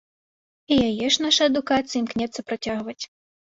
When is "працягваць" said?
2.49-2.99